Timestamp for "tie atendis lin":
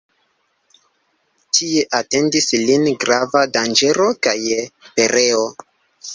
1.57-2.89